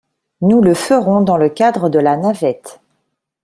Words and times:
Nous 0.41 0.61
le 0.63 0.73
ferons 0.73 1.21
dans 1.21 1.37
le 1.37 1.47
cadre 1.47 1.87
de 1.87 1.99
la 1.99 2.17
navette. 2.17 2.81